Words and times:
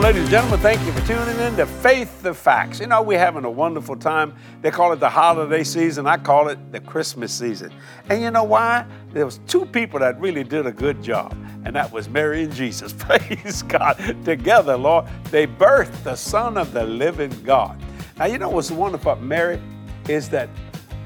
Ladies 0.00 0.22
and 0.22 0.30
gentlemen. 0.30 0.60
Thank 0.60 0.84
you 0.86 0.92
for 0.92 1.04
tuning 1.06 1.40
in 1.40 1.56
to 1.56 1.64
Faith 1.66 2.22
the 2.22 2.34
Facts. 2.34 2.80
You 2.80 2.86
know, 2.86 3.02
we're 3.02 3.18
having 3.18 3.44
a 3.44 3.50
wonderful 3.50 3.96
time. 3.96 4.36
They 4.60 4.70
call 4.70 4.92
it 4.92 5.00
the 5.00 5.08
holiday 5.08 5.64
season. 5.64 6.06
I 6.06 6.18
call 6.18 6.48
it 6.48 6.70
the 6.70 6.80
Christmas 6.80 7.32
season. 7.32 7.72
And 8.10 8.22
you 8.22 8.30
know 8.30 8.44
why? 8.44 8.84
There 9.12 9.24
was 9.24 9.40
two 9.48 9.64
people 9.64 9.98
that 10.00 10.20
really 10.20 10.44
did 10.44 10.66
a 10.66 10.70
good 10.70 11.02
job, 11.02 11.32
and 11.64 11.74
that 11.74 11.90
was 11.90 12.08
Mary 12.10 12.44
and 12.44 12.52
Jesus. 12.52 12.92
Praise 12.98 13.62
God. 13.62 13.96
Together, 14.24 14.76
Lord, 14.76 15.06
they 15.30 15.46
birthed 15.46 16.04
the 16.04 16.14
Son 16.14 16.58
of 16.58 16.72
the 16.72 16.84
living 16.84 17.32
God. 17.42 17.80
Now, 18.18 18.26
you 18.26 18.38
know 18.38 18.50
what's 18.50 18.70
wonderful 18.70 19.12
about 19.12 19.24
Mary 19.24 19.60
is 20.08 20.28
that 20.28 20.50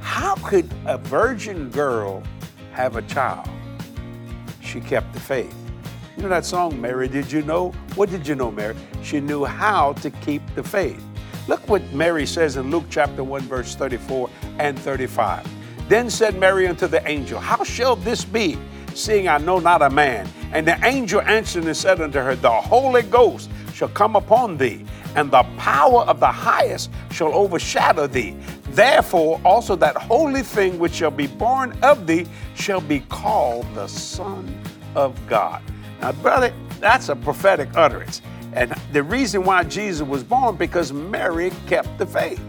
how 0.01 0.35
could 0.37 0.69
a 0.85 0.99
virgin 0.99 1.71
girl 1.71 2.23
have 2.73 2.97
a 2.97 3.03
child? 3.03 3.49
She 4.61 4.81
kept 4.81 5.13
the 5.15 5.21
faith. 5.21 5.55
You 6.17 6.25
know 6.25 6.29
that 6.31 6.45
song, 6.45 6.81
Mary, 6.81 7.09
did 7.09 7.31
you 7.31 7.43
know? 7.43 7.71
What 7.95 8.11
did 8.11 8.27
you 8.27 8.35
know, 8.35 8.51
Mary? 8.51 8.75
She 9.03 9.21
knew 9.21 9.45
how 9.45 9.93
to 9.95 10.11
keep 10.11 10.43
the 10.55 10.63
faith. 10.63 11.03
Look 11.47 11.69
what 11.69 11.83
Mary 11.93 12.27
says 12.27 12.57
in 12.57 12.71
Luke 12.71 12.85
chapter 12.91 13.23
1, 13.23 13.43
verse 13.43 13.75
34 13.77 14.29
and 14.59 14.79
35. 14.79 15.49
Then 15.89 16.11
said 16.11 16.39
Mary 16.39 16.67
unto 16.67 16.89
the 16.89 17.07
angel, 17.09 17.39
How 17.39 17.63
shall 17.63 17.97
this 17.97 18.25
be, 18.25 18.59
seeing 18.95 19.29
I 19.29 19.39
know 19.39 19.61
not 19.61 19.83
a 19.83 19.91
man? 19.91 20.29
And 20.53 20.67
the 20.67 20.85
angel 20.85 21.21
answered 21.23 21.65
and 21.65 21.77
said 21.77 22.01
unto 22.01 22.19
her, 22.19 22.35
The 22.35 22.51
Holy 22.51 23.03
Ghost 23.03 23.49
shall 23.73 23.89
come 23.89 24.17
upon 24.17 24.57
thee, 24.57 24.85
and 25.15 25.31
the 25.31 25.45
power 25.59 26.03
of 26.03 26.21
the 26.21 26.31
highest 26.31 26.91
shall 27.13 27.33
overshadow 27.33 28.09
thee. 28.09 28.37
Therefore, 28.71 29.41
also 29.45 29.77
that 29.77 29.97
holy 29.97 30.43
thing 30.43 30.79
which 30.79 30.95
shall 30.95 31.11
be 31.11 31.29
born 31.29 31.79
of 31.83 32.07
thee 32.07 32.27
shall 32.55 32.81
be 32.81 33.01
called 33.09 33.67
the 33.75 33.87
Son 33.87 34.61
of 34.95 35.17
God. 35.29 35.63
Now, 36.01 36.13
brother, 36.13 36.53
that's 36.79 37.09
a 37.11 37.17
prophetic 37.17 37.69
utterance. 37.75 38.23
And 38.53 38.75
the 38.93 39.03
reason 39.03 39.45
why 39.45 39.65
Jesus 39.65 40.07
was 40.07 40.25
born, 40.25 40.57
because 40.57 40.93
Mary 40.93 41.53
kept 41.67 41.99
the 41.99 42.07
faith. 42.07 42.41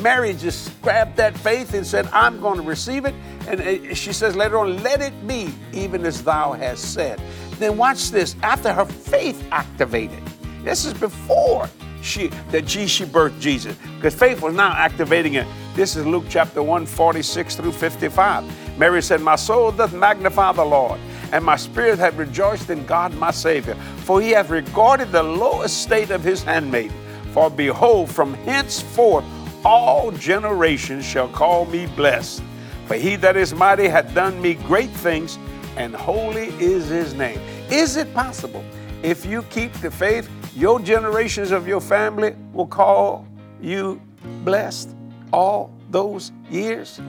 Mary 0.00 0.32
just 0.32 0.80
grabbed 0.80 1.16
that 1.16 1.36
faith 1.36 1.74
and 1.74 1.86
said, 1.86 2.08
I'm 2.12 2.40
going 2.40 2.56
to 2.56 2.62
receive 2.62 3.04
it. 3.04 3.14
And 3.46 3.60
uh, 3.60 3.94
she 3.94 4.12
says 4.12 4.36
later 4.36 4.58
on, 4.58 4.82
let 4.82 5.02
it 5.02 5.26
be 5.26 5.52
even 5.72 6.06
as 6.06 6.22
thou 6.22 6.52
hast 6.52 6.94
said. 6.94 7.20
Then 7.58 7.76
watch 7.76 8.10
this. 8.10 8.36
After 8.42 8.72
her 8.72 8.86
faith 8.86 9.46
activated, 9.52 10.22
this 10.62 10.86
is 10.86 10.94
before 10.94 11.68
she 12.02 12.28
that 12.50 12.70
she 12.70 13.04
birthed 13.04 13.40
Jesus, 13.40 13.76
because 13.96 14.14
faith 14.14 14.40
was 14.40 14.54
now 14.54 14.72
activating 14.72 15.34
it. 15.34 15.46
This 15.74 15.96
is 15.96 16.06
Luke 16.06 16.24
chapter 16.30 16.62
1, 16.62 16.86
46 16.86 17.56
through 17.56 17.72
55. 17.72 18.78
Mary 18.78 19.02
said, 19.02 19.20
My 19.20 19.36
soul 19.36 19.72
doth 19.72 19.92
magnify 19.92 20.52
the 20.52 20.64
Lord 20.64 20.98
and 21.32 21.44
my 21.44 21.56
spirit 21.56 21.98
hath 21.98 22.16
rejoiced 22.16 22.70
in 22.70 22.84
God 22.86 23.14
my 23.14 23.30
Savior, 23.30 23.74
for 24.04 24.20
he 24.20 24.30
hath 24.30 24.50
regarded 24.50 25.12
the 25.12 25.22
low 25.22 25.62
estate 25.62 26.10
of 26.10 26.22
his 26.22 26.42
handmaid. 26.42 26.92
For 27.32 27.50
behold, 27.50 28.10
from 28.10 28.34
henceforth 28.34 29.24
all 29.64 30.10
generations 30.12 31.04
shall 31.04 31.28
call 31.28 31.66
me 31.66 31.86
blessed. 31.86 32.42
For 32.86 32.96
he 32.96 33.16
that 33.16 33.36
is 33.36 33.54
mighty 33.54 33.88
hath 33.88 34.12
done 34.14 34.40
me 34.42 34.54
great 34.54 34.90
things, 34.90 35.38
and 35.76 35.94
holy 35.94 36.48
is 36.58 36.88
his 36.88 37.14
name. 37.14 37.38
Is 37.70 37.96
it 37.96 38.12
possible? 38.14 38.64
If 39.02 39.24
you 39.24 39.42
keep 39.44 39.72
the 39.74 39.90
faith, 39.90 40.28
your 40.56 40.80
generations 40.80 41.52
of 41.52 41.68
your 41.68 41.80
family 41.80 42.34
will 42.52 42.66
call 42.66 43.26
you 43.60 44.00
blessed 44.44 44.96
all 45.32 45.72
those 45.90 46.32
years? 46.50 47.00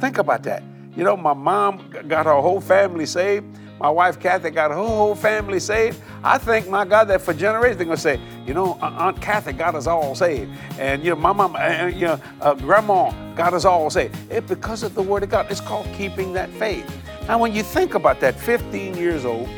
Think 0.00 0.18
about 0.18 0.42
that. 0.44 0.62
You 0.96 1.04
know, 1.04 1.16
my 1.16 1.34
mom 1.34 1.90
got 2.08 2.26
her 2.26 2.40
whole 2.40 2.60
family 2.60 3.06
saved. 3.06 3.46
My 3.80 3.88
wife 3.88 4.20
Cathy 4.20 4.50
got 4.50 4.70
her 4.70 4.76
whole 4.76 5.14
family 5.14 5.58
saved. 5.58 6.02
I 6.22 6.36
thank 6.36 6.68
my 6.68 6.84
God 6.84 7.04
that 7.08 7.22
for 7.22 7.32
generations 7.32 7.78
they're 7.78 7.86
gonna 7.86 7.96
say, 7.96 8.20
you 8.46 8.52
know, 8.52 8.74
Aunt 8.82 9.18
Cathy 9.22 9.54
got 9.54 9.74
us 9.74 9.86
all 9.86 10.14
saved, 10.14 10.52
and 10.78 11.02
you 11.02 11.10
know, 11.10 11.16
my 11.16 11.32
mom, 11.32 11.56
uh, 11.56 11.86
you 11.86 12.08
know, 12.08 12.20
uh, 12.42 12.52
Grandma 12.52 13.10
got 13.34 13.54
us 13.54 13.64
all 13.64 13.88
saved. 13.88 14.14
It's 14.30 14.46
because 14.46 14.82
of 14.82 14.94
the 14.94 15.00
Word 15.00 15.22
of 15.22 15.30
God. 15.30 15.50
It's 15.50 15.62
called 15.62 15.88
keeping 15.94 16.34
that 16.34 16.50
faith. 16.50 16.86
Now, 17.26 17.38
when 17.38 17.54
you 17.54 17.62
think 17.62 17.94
about 17.94 18.20
that, 18.20 18.38
15 18.38 18.98
years 18.98 19.24
old, 19.24 19.48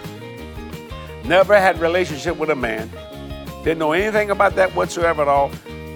never 1.24 1.58
had 1.58 1.80
relationship 1.80 2.36
with 2.36 2.50
a 2.50 2.54
man, 2.54 2.88
didn't 3.64 3.78
know 3.78 3.90
anything 3.90 4.30
about 4.30 4.54
that 4.54 4.72
whatsoever 4.76 5.22
at 5.22 5.28
all. 5.28 5.50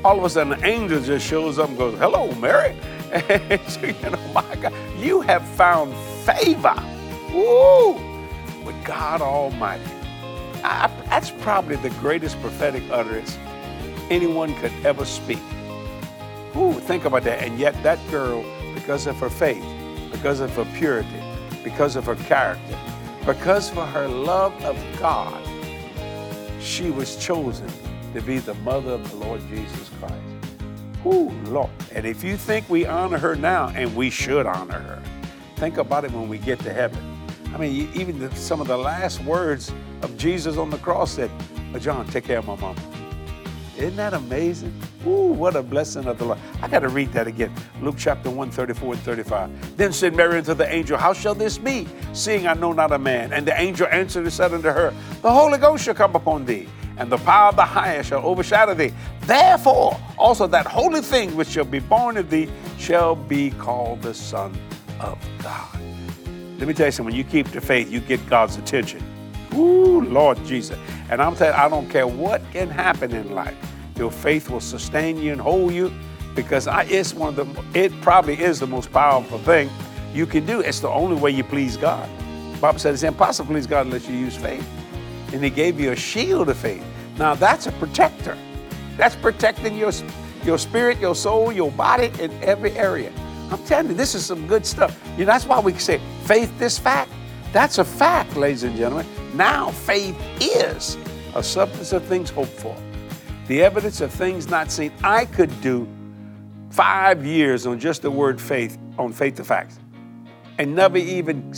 All 0.04 0.18
of 0.18 0.24
a 0.24 0.28
sudden, 0.28 0.54
an 0.54 0.64
angel 0.64 1.00
just 1.00 1.24
shows 1.24 1.60
up 1.60 1.68
and 1.68 1.78
goes, 1.78 1.96
"Hello, 1.98 2.32
Mary." 2.34 2.76
And 3.12 3.60
you 3.80 4.10
know, 4.10 4.18
my 4.34 4.56
God, 4.56 4.72
you 4.98 5.20
have 5.20 5.46
found 5.50 5.94
favor. 6.26 6.74
Woo! 7.32 8.15
With 8.66 8.84
God 8.84 9.22
Almighty. 9.22 9.90
I, 10.64 10.90
that's 11.08 11.30
probably 11.30 11.76
the 11.76 11.90
greatest 11.90 12.40
prophetic 12.40 12.82
utterance 12.90 13.38
anyone 14.10 14.54
could 14.56 14.72
ever 14.84 15.04
speak. 15.04 15.40
Ooh, 16.56 16.72
think 16.72 17.04
about 17.04 17.22
that. 17.22 17.42
And 17.42 17.58
yet, 17.58 17.80
that 17.82 17.98
girl, 18.10 18.44
because 18.74 19.06
of 19.06 19.16
her 19.16 19.30
faith, 19.30 19.64
because 20.10 20.40
of 20.40 20.50
her 20.56 20.64
purity, 20.76 21.22
because 21.62 21.96
of 21.96 22.06
her 22.06 22.16
character, 22.16 22.78
because 23.24 23.70
of 23.76 23.88
her 23.88 24.08
love 24.08 24.52
of 24.64 24.76
God, 24.98 25.42
she 26.60 26.90
was 26.90 27.16
chosen 27.16 27.70
to 28.14 28.20
be 28.22 28.38
the 28.38 28.54
mother 28.54 28.92
of 28.92 29.10
the 29.10 29.16
Lord 29.16 29.40
Jesus 29.48 29.90
Christ. 30.00 30.14
Ooh, 31.04 31.30
Lord. 31.50 31.70
And 31.94 32.04
if 32.04 32.24
you 32.24 32.36
think 32.36 32.68
we 32.68 32.86
honor 32.86 33.18
her 33.18 33.36
now, 33.36 33.68
and 33.68 33.94
we 33.94 34.10
should 34.10 34.46
honor 34.46 34.80
her, 34.80 35.02
think 35.56 35.76
about 35.76 36.04
it 36.04 36.10
when 36.10 36.28
we 36.28 36.38
get 36.38 36.58
to 36.60 36.72
heaven. 36.72 37.15
I 37.56 37.58
mean, 37.58 37.88
even 37.94 38.18
the, 38.18 38.30
some 38.36 38.60
of 38.60 38.66
the 38.66 38.76
last 38.76 39.24
words 39.24 39.72
of 40.02 40.14
Jesus 40.18 40.58
on 40.58 40.68
the 40.68 40.76
cross 40.76 41.12
said, 41.12 41.30
John, 41.80 42.06
take 42.06 42.24
care 42.24 42.36
of 42.36 42.46
my 42.46 42.54
mom. 42.56 42.76
Isn't 43.78 43.96
that 43.96 44.12
amazing? 44.12 44.78
Ooh, 45.06 45.32
what 45.32 45.56
a 45.56 45.62
blessing 45.62 46.04
of 46.04 46.18
the 46.18 46.26
Lord. 46.26 46.38
I 46.60 46.68
got 46.68 46.80
to 46.80 46.90
read 46.90 47.14
that 47.14 47.26
again. 47.26 47.50
Luke 47.80 47.94
chapter 47.96 48.28
1, 48.28 48.50
34 48.50 48.92
and 48.92 49.02
35. 49.02 49.76
Then 49.78 49.90
said 49.94 50.14
Mary 50.14 50.36
unto 50.36 50.52
the 50.52 50.70
angel, 50.70 50.98
How 50.98 51.14
shall 51.14 51.34
this 51.34 51.56
be, 51.56 51.88
seeing 52.12 52.46
I 52.46 52.52
know 52.52 52.74
not 52.74 52.92
a 52.92 52.98
man? 52.98 53.32
And 53.32 53.46
the 53.46 53.58
angel 53.58 53.86
answered 53.86 54.24
and 54.24 54.32
said 54.34 54.52
unto 54.52 54.68
her, 54.68 54.92
The 55.22 55.32
Holy 55.32 55.56
Ghost 55.56 55.82
shall 55.82 55.94
come 55.94 56.14
upon 56.14 56.44
thee, 56.44 56.68
and 56.98 57.10
the 57.10 57.16
power 57.18 57.48
of 57.48 57.56
the 57.56 57.64
highest 57.64 58.10
shall 58.10 58.22
overshadow 58.22 58.74
thee. 58.74 58.92
Therefore, 59.22 59.98
also 60.18 60.46
that 60.48 60.66
holy 60.66 61.00
thing 61.00 61.34
which 61.34 61.48
shall 61.48 61.64
be 61.64 61.78
born 61.78 62.18
of 62.18 62.28
thee 62.28 62.50
shall 62.76 63.16
be 63.16 63.50
called 63.52 64.02
the 64.02 64.12
Son 64.12 64.54
of 65.00 65.18
God. 65.42 65.80
Let 66.58 66.68
me 66.68 66.74
tell 66.74 66.86
you 66.86 66.92
something. 66.92 67.12
When 67.12 67.14
you 67.14 67.24
keep 67.24 67.48
the 67.48 67.60
faith, 67.60 67.90
you 67.90 68.00
get 68.00 68.26
God's 68.28 68.56
attention. 68.56 69.02
Ooh, 69.54 70.00
Lord 70.00 70.42
Jesus. 70.44 70.78
And 71.10 71.20
I'm 71.20 71.36
telling 71.36 71.54
you, 71.54 71.64
I 71.64 71.68
don't 71.68 71.88
care 71.88 72.06
what 72.06 72.42
can 72.52 72.70
happen 72.70 73.12
in 73.12 73.34
life. 73.34 73.56
Your 73.96 74.10
faith 74.10 74.50
will 74.50 74.60
sustain 74.60 75.18
you 75.18 75.32
and 75.32 75.40
hold 75.40 75.72
you 75.72 75.92
because 76.34 76.66
I, 76.66 76.84
it's 76.84 77.14
one 77.14 77.38
of 77.38 77.54
the, 77.54 77.78
it 77.78 77.92
probably 78.00 78.40
is 78.40 78.60
the 78.60 78.66
most 78.66 78.92
powerful 78.92 79.38
thing 79.38 79.70
you 80.14 80.26
can 80.26 80.46
do. 80.46 80.60
It's 80.60 80.80
the 80.80 80.88
only 80.88 81.16
way 81.16 81.30
you 81.30 81.44
please 81.44 81.76
God. 81.76 82.08
Bible 82.60 82.78
said 82.78 82.94
it's 82.94 83.02
impossible 83.02 83.48
to 83.48 83.52
please 83.52 83.66
God 83.66 83.86
unless 83.86 84.08
you 84.08 84.16
use 84.16 84.36
faith. 84.36 84.66
And 85.32 85.44
he 85.44 85.50
gave 85.50 85.78
you 85.78 85.92
a 85.92 85.96
shield 85.96 86.48
of 86.48 86.56
faith. 86.56 86.84
Now 87.18 87.34
that's 87.34 87.66
a 87.66 87.72
protector. 87.72 88.36
That's 88.96 89.16
protecting 89.16 89.76
your, 89.76 89.92
your 90.44 90.58
spirit, 90.58 90.98
your 90.98 91.14
soul, 91.14 91.52
your 91.52 91.70
body 91.72 92.10
in 92.18 92.32
every 92.42 92.72
area. 92.72 93.12
I'm 93.50 93.62
telling 93.64 93.88
you, 93.90 93.94
this 93.94 94.14
is 94.14 94.26
some 94.26 94.46
good 94.46 94.66
stuff. 94.66 94.98
You 95.12 95.24
know, 95.24 95.32
that's 95.32 95.46
why 95.46 95.60
we 95.60 95.72
say 95.74 96.00
faith 96.24 96.56
this 96.58 96.78
fact. 96.78 97.10
That's 97.52 97.78
a 97.78 97.84
fact, 97.84 98.36
ladies 98.36 98.64
and 98.64 98.76
gentlemen. 98.76 99.06
Now 99.34 99.70
faith 99.70 100.16
is 100.40 100.96
a 101.34 101.42
substance 101.42 101.92
of 101.92 102.04
things 102.04 102.30
hoped 102.30 102.50
for, 102.50 102.76
the 103.46 103.62
evidence 103.62 104.00
of 104.00 104.10
things 104.10 104.48
not 104.48 104.70
seen. 104.70 104.92
I 105.04 105.26
could 105.26 105.60
do 105.60 105.86
five 106.70 107.24
years 107.24 107.66
on 107.66 107.78
just 107.78 108.02
the 108.02 108.10
word 108.10 108.40
faith, 108.40 108.78
on 108.98 109.12
faith 109.12 109.36
to 109.36 109.44
facts, 109.44 109.78
and 110.58 110.74
never 110.74 110.98
even 110.98 111.52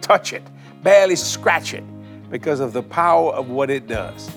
touch 0.00 0.32
it, 0.32 0.42
barely 0.82 1.16
scratch 1.16 1.74
it, 1.74 1.84
because 2.30 2.60
of 2.60 2.72
the 2.72 2.82
power 2.82 3.32
of 3.32 3.50
what 3.50 3.70
it 3.70 3.88
does. 3.88 4.30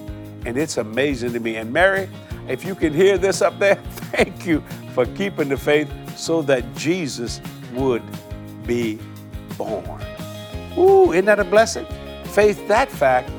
And 0.45 0.57
it's 0.57 0.77
amazing 0.77 1.33
to 1.33 1.39
me. 1.39 1.57
And 1.57 1.71
Mary, 1.71 2.09
if 2.47 2.65
you 2.65 2.75
can 2.75 2.93
hear 2.93 3.17
this 3.17 3.41
up 3.41 3.59
there, 3.59 3.75
thank 4.11 4.45
you 4.45 4.63
for 4.93 5.05
keeping 5.07 5.49
the 5.49 5.57
faith 5.57 5.89
so 6.15 6.41
that 6.43 6.63
Jesus 6.75 7.41
would 7.73 8.03
be 8.65 8.99
born. 9.57 10.01
Ooh, 10.77 11.11
isn't 11.11 11.25
that 11.25 11.39
a 11.39 11.43
blessing? 11.43 11.85
Faith, 12.25 12.67
that 12.67 12.89
fact, 12.89 13.29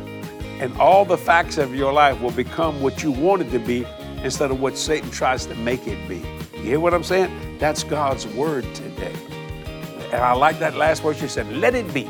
and 0.60 0.76
all 0.78 1.04
the 1.04 1.18
facts 1.18 1.58
of 1.58 1.74
your 1.74 1.92
life 1.92 2.20
will 2.20 2.30
become 2.30 2.80
what 2.80 3.02
you 3.02 3.10
want 3.10 3.42
it 3.42 3.50
to 3.50 3.58
be 3.58 3.84
instead 4.22 4.50
of 4.50 4.60
what 4.60 4.78
Satan 4.78 5.10
tries 5.10 5.46
to 5.46 5.54
make 5.56 5.86
it 5.86 6.08
be. 6.08 6.22
You 6.54 6.62
hear 6.62 6.80
what 6.80 6.94
I'm 6.94 7.02
saying? 7.02 7.58
That's 7.58 7.82
God's 7.82 8.26
word 8.28 8.64
today. 8.74 9.14
And 10.12 10.22
I 10.22 10.32
like 10.32 10.58
that 10.60 10.76
last 10.76 11.02
word 11.02 11.16
she 11.16 11.28
said, 11.28 11.50
let 11.52 11.74
it 11.74 11.92
be, 11.92 12.08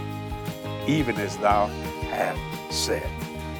even 0.86 1.16
as 1.16 1.36
thou 1.38 1.66
have 2.10 2.38
said. 2.72 3.08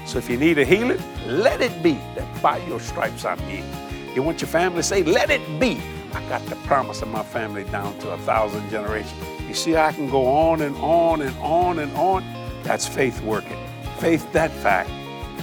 So 0.07 0.19
if 0.19 0.29
you 0.29 0.37
need 0.37 0.59
a 0.59 0.65
healing, 0.65 1.03
let 1.27 1.63
it 1.63 1.83
be 1.83 1.93
that 2.15 2.43
by 2.43 2.59
your 2.67 2.79
stripes 2.79 3.25
I'm 3.25 3.39
healed. 3.39 3.67
You 4.15 4.23
want 4.23 4.43
your 4.43 4.49
family 4.49 4.81
to 4.81 4.83
say, 4.83 5.03
let 5.03 5.31
it 5.31 5.41
be 5.59 5.81
I 6.15 6.29
got 6.29 6.45
the 6.47 6.57
promise 6.67 7.03
of 7.03 7.09
my 7.09 7.23
family 7.23 7.65
down 7.65 7.99
to 8.01 8.11
a 8.11 8.19
thousand 8.19 8.71
generations. 8.71 9.13
You 9.49 9.55
see, 9.55 9.77
I 9.77 9.93
can 9.93 10.09
go 10.09 10.27
on 10.27 10.63
and 10.63 10.77
on 10.77 11.23
and 11.23 11.37
on 11.39 11.79
and 11.81 11.93
on. 11.97 12.23
That's 12.63 12.87
faith 12.87 13.21
working. 13.23 13.59
Faith, 13.99 14.31
that 14.33 14.51
fact, 14.51 14.91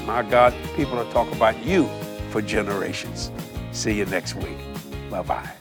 my 0.06 0.24
God, 0.24 0.54
people 0.76 0.96
will 0.96 1.12
talk 1.12 1.32
about 1.34 1.64
you 1.64 1.88
for 2.30 2.42
generations. 2.42 3.32
See 3.72 3.98
you 3.98 4.06
next 4.06 4.36
week. 4.36 4.58
Bye 5.10 5.22
bye. 5.22 5.61